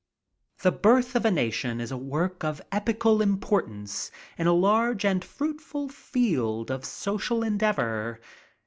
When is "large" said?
4.51-5.05